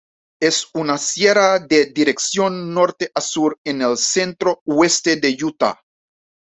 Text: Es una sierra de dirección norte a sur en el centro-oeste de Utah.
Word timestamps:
Es 0.41 0.65
una 0.73 0.97
sierra 0.97 1.59
de 1.59 1.85
dirección 1.93 2.73
norte 2.73 3.11
a 3.13 3.21
sur 3.21 3.59
en 3.63 3.83
el 3.83 3.95
centro-oeste 3.97 5.17
de 5.17 5.37
Utah. 5.39 5.79